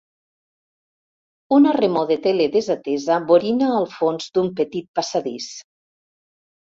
Una 1.57 1.73
remor 1.77 2.07
de 2.13 2.17
tele 2.23 2.47
desatesa 2.57 3.19
borina 3.29 3.69
al 3.83 3.87
fons 3.99 4.33
d'un 4.39 4.51
petit 4.61 4.89
passadís. 5.01 5.51